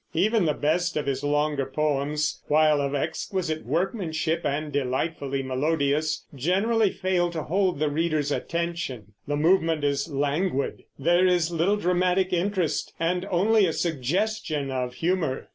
[0.15, 6.89] Even the best of his longer poems, while of exquisite workmanship and delightfully melodious, generally
[6.89, 9.13] fail to hold the reader's attention.
[9.27, 15.49] The movement is languid; there is little dramatic interest, and only a suggestion of humor.